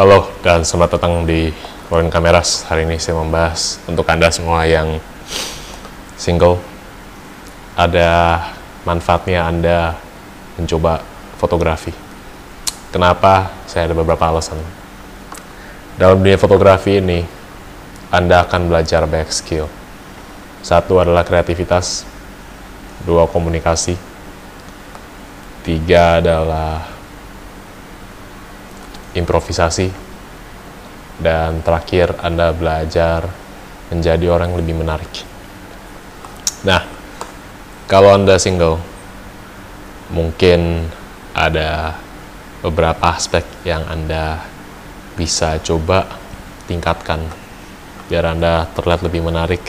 [0.00, 1.52] Halo dan selamat datang di
[1.92, 2.64] Rolling Kameras.
[2.64, 4.96] Hari ini saya membahas untuk Anda semua yang
[6.16, 6.56] single.
[7.76, 8.40] Ada
[8.88, 9.92] manfaatnya Anda
[10.56, 11.04] mencoba
[11.36, 11.92] fotografi.
[12.88, 13.52] Kenapa?
[13.68, 14.56] Saya ada beberapa alasan.
[16.00, 17.20] Dalam dunia fotografi ini,
[18.08, 19.68] Anda akan belajar banyak skill.
[20.64, 22.08] Satu adalah kreativitas,
[23.04, 24.00] dua komunikasi,
[25.60, 26.88] tiga adalah
[29.20, 29.92] improvisasi,
[31.20, 33.28] dan terakhir Anda belajar
[33.92, 35.12] menjadi orang lebih menarik.
[36.64, 36.80] Nah,
[37.84, 38.80] kalau Anda single,
[40.10, 40.88] mungkin
[41.36, 41.94] ada
[42.64, 44.40] beberapa aspek yang Anda
[45.16, 46.08] bisa coba
[46.64, 47.20] tingkatkan
[48.08, 49.62] biar Anda terlihat lebih menarik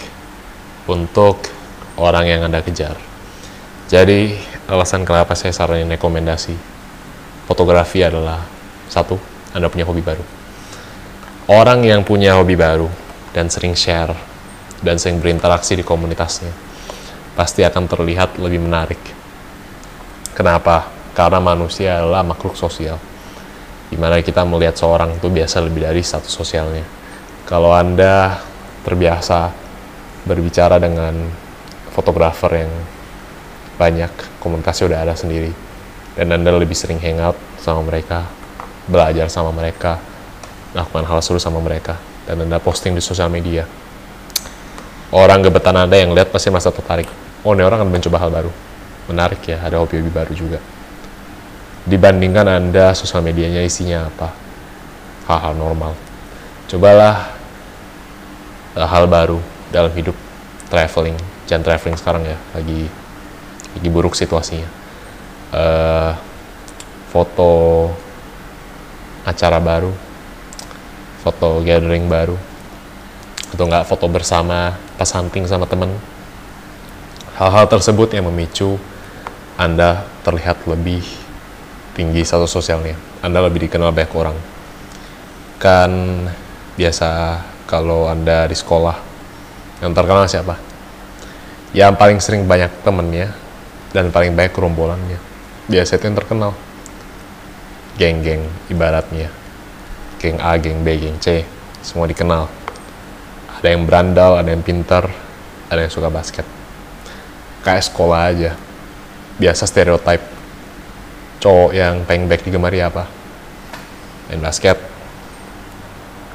[0.89, 1.45] untuk
[1.99, 2.97] orang yang Anda kejar.
[3.91, 4.33] Jadi,
[4.71, 6.55] alasan kenapa saya saranin rekomendasi
[7.45, 8.39] fotografi adalah
[8.87, 9.19] satu,
[9.51, 10.23] anda punya hobi baru.
[11.51, 12.87] Orang yang punya hobi baru
[13.35, 14.15] dan sering share
[14.79, 16.51] dan sering berinteraksi di komunitasnya
[17.35, 18.99] pasti akan terlihat lebih menarik.
[20.35, 20.87] Kenapa?
[21.11, 22.99] Karena manusia adalah makhluk sosial.
[23.91, 26.87] Di mana kita melihat seorang itu biasa lebih dari status sosialnya.
[27.43, 28.39] Kalau Anda
[28.87, 29.51] terbiasa
[30.23, 31.27] berbicara dengan
[31.91, 32.71] fotografer yang
[33.75, 35.51] banyak, komunikasi udah ada sendiri,
[36.15, 38.23] dan Anda lebih sering hangout sama mereka,
[38.87, 40.01] belajar sama mereka,
[40.73, 43.67] lakukan hal seru sama mereka, dan Anda posting di sosial media.
[45.11, 47.09] Orang gebetan Anda yang lihat pasti merasa tertarik.
[47.43, 48.51] Oh, ini orang akan mencoba hal baru.
[49.11, 50.59] Menarik ya, ada hobi-hobi baru juga.
[51.83, 54.31] Dibandingkan Anda sosial medianya isinya apa?
[55.27, 55.97] Hal-hal normal.
[56.71, 57.35] Cobalah
[58.77, 59.41] uh, hal baru
[59.73, 60.15] dalam hidup
[60.71, 61.17] traveling.
[61.49, 62.87] Jangan traveling sekarang ya, lagi
[63.75, 64.69] lagi buruk situasinya.
[65.51, 66.15] Uh,
[67.11, 67.91] foto
[69.27, 69.93] acara baru,
[71.21, 72.35] foto gathering baru,
[73.53, 75.93] atau enggak foto bersama pas hunting sama temen.
[77.37, 78.77] Hal-hal tersebut yang memicu
[79.57, 81.05] Anda terlihat lebih
[81.93, 82.97] tinggi status sosialnya.
[83.21, 84.37] Anda lebih dikenal banyak orang.
[85.61, 85.91] Kan
[86.77, 88.97] biasa kalau Anda di sekolah,
[89.85, 90.57] yang terkenal siapa?
[91.71, 93.31] Yang paling sering banyak temennya,
[93.91, 95.19] dan paling banyak kerombolannya.
[95.67, 96.51] Biasa itu yang terkenal
[98.01, 98.41] geng-geng
[98.73, 99.29] ibaratnya.
[100.17, 101.45] Geng A, geng B, geng C
[101.85, 102.49] semua dikenal.
[103.61, 105.05] Ada yang berandal, ada yang pintar
[105.69, 106.43] ada yang suka basket.
[107.61, 108.51] Kayak sekolah aja.
[109.37, 110.25] Biasa stereotype.
[111.37, 113.05] Cowok yang pengen back digemari apa?
[114.29, 114.81] Main basket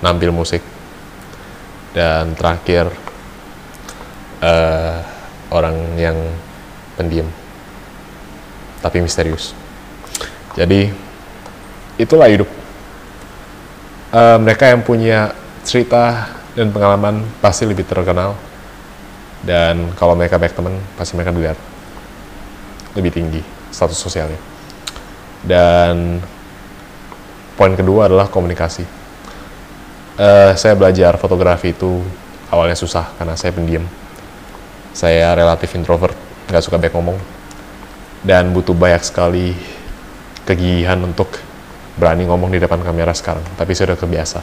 [0.06, 0.62] nampil musik.
[1.90, 2.94] Dan terakhir
[4.40, 5.02] uh,
[5.50, 6.18] orang yang
[6.94, 7.26] pendiam
[8.80, 9.50] tapi misterius.
[10.54, 11.05] Jadi
[11.96, 12.48] itulah hidup.
[14.12, 15.34] Uh, mereka yang punya
[15.66, 18.36] cerita dan pengalaman pasti lebih terkenal.
[19.44, 21.58] Dan kalau mereka baik teman, pasti mereka dilihat
[22.96, 24.40] lebih tinggi status sosialnya.
[25.44, 26.18] Dan
[27.54, 28.84] poin kedua adalah komunikasi.
[30.16, 32.00] Uh, saya belajar fotografi itu
[32.48, 33.84] awalnya susah karena saya pendiam.
[34.96, 36.16] Saya relatif introvert,
[36.48, 37.18] nggak suka banyak ngomong.
[38.24, 39.52] Dan butuh banyak sekali
[40.48, 41.45] kegigihan untuk
[41.96, 44.40] berani ngomong di depan kamera sekarang, tapi saya udah kebiasa.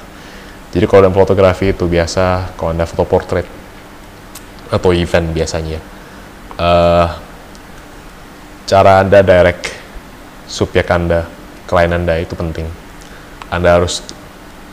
[0.73, 3.45] Jadi kalau dalam fotografi itu biasa, kalau anda foto portrait
[4.73, 5.77] atau event biasanya,
[6.57, 7.07] uh,
[8.65, 9.69] cara anda direct
[10.49, 11.29] subjek anda,
[11.69, 12.65] klien anda itu penting.
[13.53, 14.01] Anda harus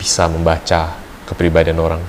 [0.00, 0.96] bisa membaca
[1.28, 2.00] kepribadian orang.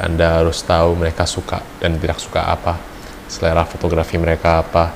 [0.00, 2.80] Anda harus tahu mereka suka dan tidak suka apa,
[3.28, 4.88] selera fotografi mereka apa,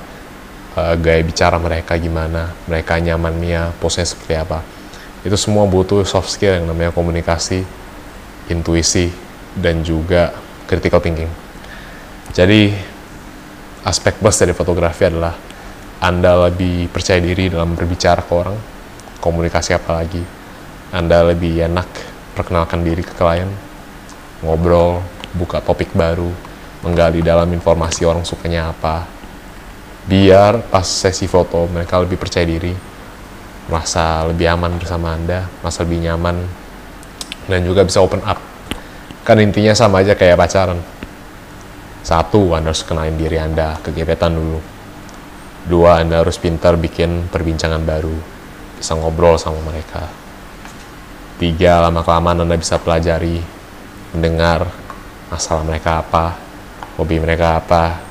[0.73, 4.81] uh, gaya bicara mereka gimana, mereka nyamannya, posenya seperti apa
[5.23, 7.63] itu semua butuh soft skill yang namanya komunikasi,
[8.51, 9.07] intuisi,
[9.55, 10.35] dan juga
[10.67, 11.31] critical thinking.
[12.35, 12.75] Jadi,
[13.87, 15.31] aspek plus dari fotografi adalah
[16.03, 18.57] Anda lebih percaya diri dalam berbicara ke orang,
[19.23, 20.23] komunikasi apalagi.
[20.91, 21.87] Anda lebih enak
[22.35, 23.47] perkenalkan diri ke klien,
[24.43, 24.99] ngobrol,
[25.31, 26.29] buka topik baru,
[26.83, 29.07] menggali dalam informasi orang sukanya apa.
[30.03, 32.75] Biar pas sesi foto mereka lebih percaya diri,
[33.67, 36.37] merasa lebih aman bersama Anda, merasa lebih nyaman,
[37.47, 38.39] dan juga bisa open up.
[39.23, 40.79] Kan intinya sama aja kayak pacaran.
[42.03, 44.59] Satu, Anda harus kenalin diri Anda ke dulu.
[45.63, 48.15] Dua, Anda harus pintar bikin perbincangan baru,
[48.75, 50.11] bisa ngobrol sama mereka.
[51.39, 53.39] Tiga, lama-kelamaan Anda bisa pelajari,
[54.11, 54.67] mendengar
[55.31, 56.35] masalah mereka apa,
[56.99, 58.03] hobi mereka apa,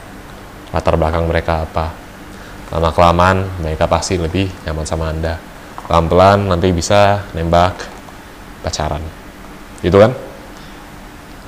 [0.72, 2.01] latar belakang mereka apa
[2.73, 5.53] lama kelamaan mereka pasti lebih nyaman sama anda
[5.93, 7.77] pelan pelan nanti bisa nembak
[8.63, 9.05] pacaran.
[9.85, 10.15] Gitu kan?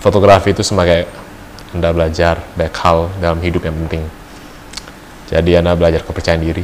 [0.04, 1.08] Fotografi itu sebagai
[1.72, 4.04] Anda belajar banyak hal dalam hidup yang penting.
[5.32, 6.60] Jadi Anda belajar kepercayaan diri.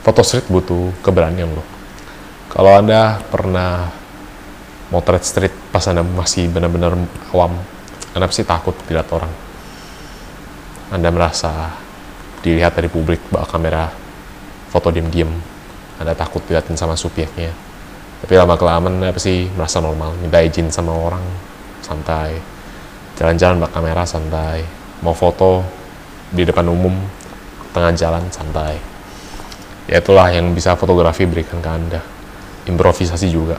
[0.00, 1.66] Foto street butuh keberanian loh.
[2.48, 3.92] Kalau Anda pernah
[4.88, 6.96] motret street pas Anda masih benar-benar
[7.36, 7.60] awam,
[8.16, 9.30] Anda pasti takut dilihat orang.
[10.90, 11.76] Anda merasa
[12.40, 13.88] dilihat dari publik bawa kamera
[14.72, 15.28] foto diem-diem
[16.00, 17.70] anda takut dilihatin sama subyeknya
[18.20, 21.24] tapi lama kelamaan apa sih merasa normal minta izin sama orang
[21.80, 22.36] santai.
[23.16, 24.60] Jalan-jalan bawa kamera santai.
[25.00, 25.64] Mau foto
[26.28, 26.92] di depan umum
[27.72, 28.76] tengah jalan santai.
[29.88, 32.00] Ya itulah yang bisa fotografi berikan ke anda.
[32.68, 33.56] Improvisasi juga.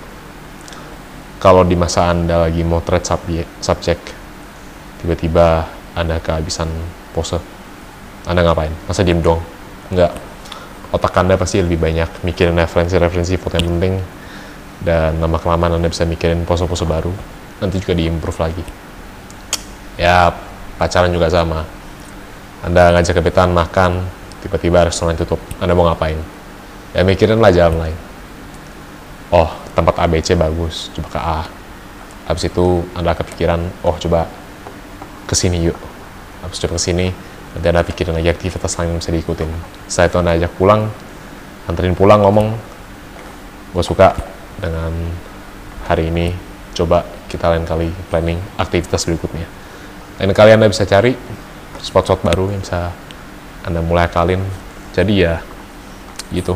[1.42, 3.98] Kalau di masa anda lagi motret subjek, subjek
[5.02, 5.66] tiba-tiba
[5.98, 6.70] anda kehabisan
[7.18, 7.42] pose
[8.26, 8.74] anda ngapain?
[8.86, 9.42] Masa diem dong
[9.90, 10.14] enggak
[10.92, 13.96] otak Anda pasti lebih banyak mikirin referensi-referensi foto yang penting
[14.84, 17.12] dan lama kelamaan Anda bisa mikirin pose-pose baru
[17.64, 18.64] nanti juga diimprove lagi.
[19.96, 20.34] Ya
[20.76, 21.64] pacaran juga sama.
[22.62, 24.06] Anda ngajak kebetulan makan
[24.46, 25.42] tiba-tiba restoran tutup.
[25.58, 26.18] Anda mau ngapain?
[26.92, 27.98] Ya mikirin lah jalan lain.
[29.32, 31.42] Oh tempat ABC bagus coba ke A.
[32.28, 34.28] Habis itu Anda kepikiran oh coba
[35.24, 35.78] ke sini yuk.
[36.44, 39.50] Habis coba ke sini nanti ada pikirin lagi aktivitas lain yang bisa diikutin.
[39.92, 40.88] Saya itu anda ajak pulang
[41.68, 42.56] anterin pulang ngomong.
[43.72, 44.16] Gue suka
[44.60, 44.92] dengan
[45.88, 46.32] hari ini.
[46.72, 49.48] Coba kita lain kali planning aktivitas berikutnya.
[50.20, 51.12] Lain kali anda bisa cari
[51.84, 52.92] spot-spot baru yang bisa
[53.68, 54.40] anda mulai akalin.
[54.96, 55.44] Jadi ya
[56.32, 56.56] gitu.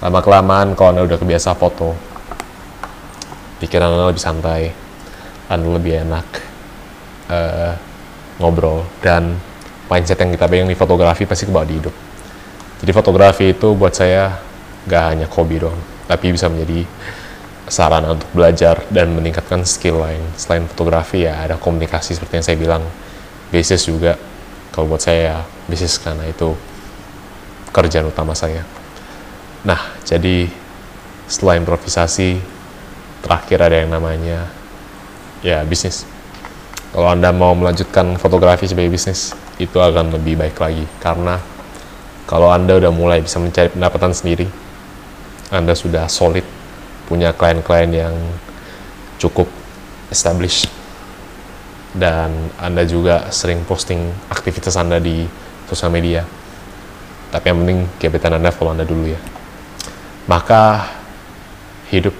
[0.00, 2.12] Lama kelamaan kalau anda udah kebiasa foto
[3.62, 4.74] pikiran anda lebih santai
[5.46, 6.26] anda lebih enak
[7.30, 7.72] uh,
[8.42, 9.38] ngobrol dan
[9.92, 11.92] mindset yang kita pegang di fotografi pasti kebawa di hidup.
[12.80, 14.40] Jadi fotografi itu buat saya
[14.88, 15.76] gak hanya hobi dong,
[16.08, 16.88] tapi bisa menjadi
[17.68, 20.24] sarana untuk belajar dan meningkatkan skill lain.
[20.34, 22.82] Selain fotografi ya ada komunikasi seperti yang saya bilang,
[23.52, 24.16] bisnis juga.
[24.72, 26.56] Kalau buat saya ya bisnis karena itu
[27.70, 28.64] kerjaan utama saya.
[29.62, 30.48] Nah, jadi
[31.28, 32.40] setelah improvisasi,
[33.22, 34.48] terakhir ada yang namanya
[35.44, 36.08] ya bisnis.
[36.92, 40.84] Kalau Anda mau melanjutkan fotografi sebagai bisnis, itu akan lebih baik lagi.
[41.00, 41.40] Karena
[42.28, 44.44] kalau Anda udah mulai bisa mencari pendapatan sendiri,
[45.48, 46.44] Anda sudah solid,
[47.08, 48.12] punya klien-klien yang
[49.16, 49.48] cukup
[50.12, 50.68] established,
[51.96, 55.24] dan Anda juga sering posting aktivitas Anda di
[55.72, 56.28] sosial media.
[57.32, 59.20] Tapi yang penting gebetan Anda follow Anda dulu ya.
[60.28, 60.92] Maka
[61.88, 62.12] hidup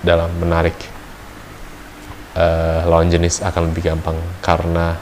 [0.00, 0.95] dalam menarik
[2.36, 5.00] uh, lawan jenis akan lebih gampang karena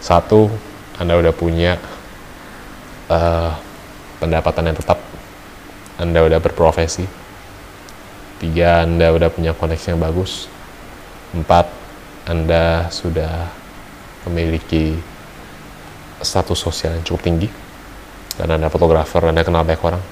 [0.00, 0.48] satu
[0.96, 1.76] anda udah punya
[3.12, 3.52] uh,
[4.16, 4.98] pendapatan yang tetap.
[5.96, 7.08] Anda udah berprofesi.
[8.36, 10.48] Tiga anda udah punya koneksi yang bagus.
[11.32, 11.68] Empat
[12.28, 13.48] anda sudah
[14.28, 14.96] memiliki
[16.20, 17.48] status sosial yang cukup tinggi
[18.36, 20.04] dan anda fotografer anda kenal banyak orang.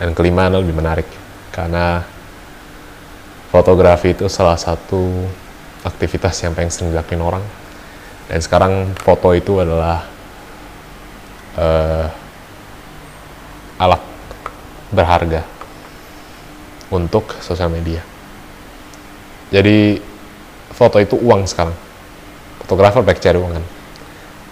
[0.00, 1.08] Dan kelima anda lebih menarik
[1.52, 2.02] karena
[3.54, 5.30] fotografi itu salah satu
[5.86, 7.44] aktivitas yang paling sering dilakuin orang.
[8.26, 10.02] Dan sekarang foto itu adalah
[11.54, 12.06] uh,
[13.78, 14.02] alat
[14.90, 15.46] berharga
[16.90, 18.02] untuk sosial media.
[19.54, 20.02] Jadi
[20.74, 21.78] foto itu uang sekarang.
[22.66, 23.64] Fotografer baik cari uang kan.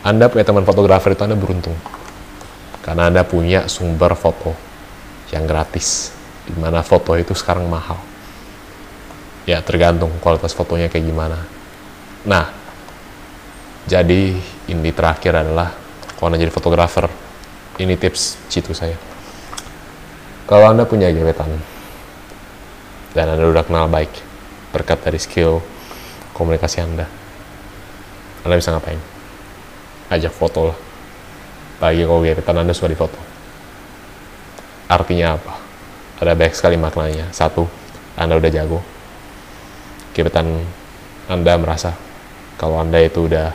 [0.07, 1.75] Anda punya teman fotografer itu anda beruntung.
[2.87, 4.55] Karena anda punya sumber foto
[5.35, 6.15] yang gratis
[6.47, 8.12] di mana foto itu sekarang mahal
[9.43, 11.39] ya tergantung kualitas fotonya kayak gimana.
[12.27, 12.47] Nah
[13.87, 14.39] jadi
[14.71, 15.75] ini terakhir adalah
[16.15, 17.11] kalau anda jadi fotografer.
[17.73, 18.95] Ini tips citu saya.
[20.47, 21.49] Kalau anda punya gebetan
[23.17, 24.13] dan anda udah kenal baik
[24.71, 25.65] berkat dari skill
[26.37, 27.09] komunikasi anda
[28.45, 29.01] anda bisa ngapain?
[30.13, 30.79] Ajak foto lah.
[31.81, 33.19] Bagi kalau gebetan anda suka di foto
[34.93, 35.53] artinya apa?
[36.21, 37.33] Ada banyak sekali maknanya.
[37.33, 37.65] Satu
[38.15, 38.85] anda udah jago
[40.13, 40.65] gebetan
[41.27, 41.97] Anda merasa
[42.61, 43.51] kalau Anda itu udah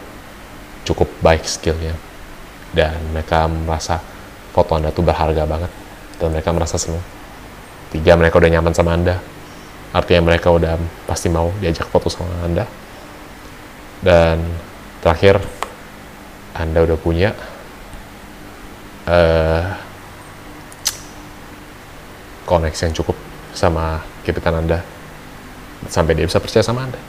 [0.83, 1.93] cukup baik skillnya
[2.73, 4.01] dan mereka merasa
[4.51, 5.71] foto Anda tuh berharga banget
[6.17, 7.03] dan mereka merasa senang.
[7.93, 9.21] Tiga, mereka udah nyaman sama Anda.
[9.95, 10.75] Artinya mereka udah
[11.07, 12.65] pasti mau diajak foto sama Anda.
[14.03, 14.43] Dan
[14.99, 15.39] terakhir,
[16.57, 17.31] Anda udah punya
[19.07, 19.63] uh,
[22.43, 23.15] koneksi yang cukup
[23.55, 24.96] sama gebetan Anda
[25.89, 26.99] sampai dia bisa percaya sama Anda.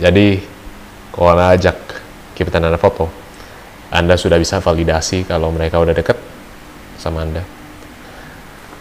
[0.00, 0.40] Jadi,
[1.12, 1.76] kalau Anda ajak
[2.36, 3.10] gebetan Anda foto,
[3.92, 6.16] Anda sudah bisa validasi kalau mereka udah deket
[6.96, 7.42] sama Anda.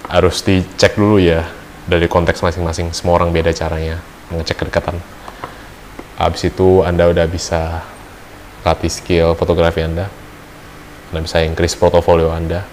[0.09, 1.45] Harus dicek dulu ya
[1.89, 3.97] dari konteks masing-masing semua orang beda caranya
[4.29, 5.01] mengecek kedekatan
[6.19, 7.81] habis itu anda udah bisa
[8.61, 10.05] latih skill fotografi anda
[11.09, 12.67] anda bisa increase portofolio anda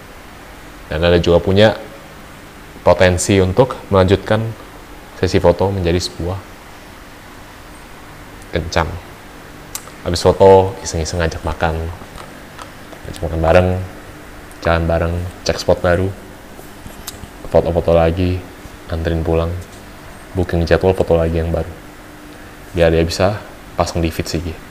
[0.92, 1.78] dan anda juga punya
[2.84, 4.44] potensi untuk melanjutkan
[5.20, 6.38] sesi foto menjadi sebuah
[8.52, 8.88] kencang.
[10.06, 11.74] Habis foto iseng-iseng ngajak makan.
[13.06, 13.68] Ngajak makan bareng
[14.62, 16.08] jalan bareng cek spot baru.
[17.50, 18.38] Foto-foto lagi
[18.92, 19.50] anterin pulang.
[20.36, 21.72] Booking jadwal foto lagi yang baru.
[22.76, 23.40] Biar dia bisa
[23.76, 24.66] pasang di feed CG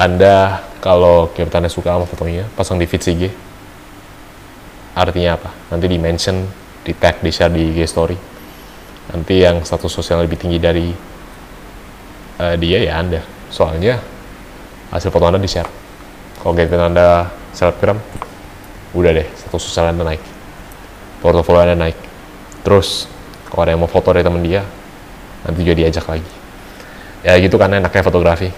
[0.00, 3.22] anda kalau kita suka sama fotonya pasang di feed CG
[4.96, 5.50] artinya apa?
[5.68, 6.48] Nanti di mention
[6.80, 8.16] di tag di share di IG story
[9.10, 10.90] nanti yang status sosial lebih tinggi dari
[12.38, 13.20] uh, dia ya anda.
[13.50, 13.98] Soalnya
[14.94, 15.80] hasil foto anda di share
[16.40, 18.00] kalau kita anda selebgram
[18.96, 20.22] udah deh status sosial anda naik.
[21.20, 21.98] Portofolio anda naik.
[22.64, 23.04] Terus
[23.52, 24.64] kalau ada yang mau foto dari temen dia
[25.44, 26.32] nanti juga diajak lagi.
[27.20, 28.48] Ya gitu kan enaknya fotografi.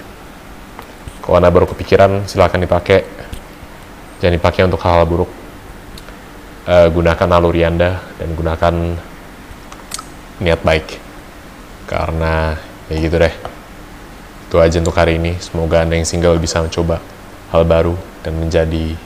[1.27, 3.03] Kalau anda baru kepikiran silahkan dipakai.
[4.23, 5.31] Jangan dipakai untuk hal-hal buruk.
[6.63, 8.75] Uh, gunakan naluri anda dan gunakan
[10.43, 10.99] niat baik.
[11.87, 12.59] Karena
[12.91, 13.35] ya gitu deh.
[14.51, 15.39] Itu aja untuk hari ini.
[15.39, 16.99] Semoga anda yang single bisa mencoba
[17.55, 17.95] hal baru
[18.27, 18.99] dan menjadi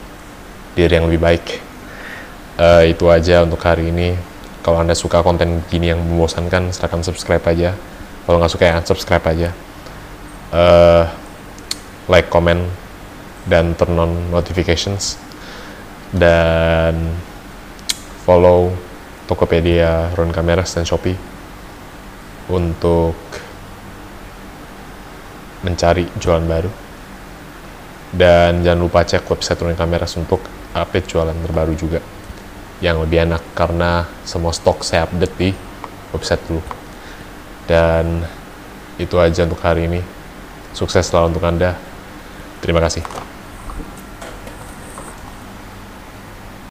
[0.73, 1.45] diri yang lebih baik.
[2.57, 4.17] Uh, itu aja untuk hari ini.
[4.65, 7.77] Kalau anda suka konten gini yang membosankan silahkan subscribe aja.
[8.27, 9.49] Kalau nggak suka ya subscribe aja.
[10.51, 11.07] Uh,
[12.11, 12.67] like comment
[13.47, 15.15] dan turn on notifications.
[16.11, 17.15] Dan
[18.27, 18.86] follow
[19.27, 21.19] Tokopedia, Ron Cameras, dan Shopee
[22.47, 23.13] untuk
[25.67, 26.71] mencari jualan baru.
[28.07, 30.39] Dan jangan lupa cek website Ron Cameras untuk
[30.71, 31.99] update jualan terbaru juga
[32.79, 35.49] yang lebih enak karena semua stok saya update di
[36.15, 36.63] website dulu.
[37.67, 38.23] Dan
[38.95, 40.01] itu aja untuk hari ini.
[40.71, 41.75] Sukses selalu untuk anda.
[42.63, 43.26] Terima kasih